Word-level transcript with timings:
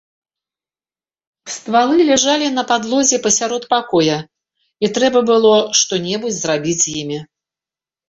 Ствалы 1.55 1.97
ляжалі 2.09 2.47
на 2.57 2.63
падлозе 2.73 3.21
пасярод 3.27 3.63
пакоя, 3.75 4.17
і 4.87 4.93
трэба 4.99 5.19
было 5.31 5.55
што-небудзь 5.85 6.41
зрабіць 6.45 6.79
з 6.91 7.01
імі. 7.07 7.19